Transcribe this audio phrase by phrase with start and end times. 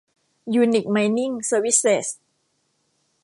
[0.55, 2.07] ยูนิค ไมนิ่ง เซอร์วิสเซส